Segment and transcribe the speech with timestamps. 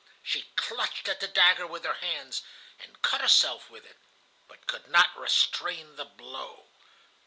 [0.23, 2.41] She clutched at the dagger with her hands,
[2.79, 3.99] and cut herself with it,
[4.47, 6.69] but could not restrain the blow.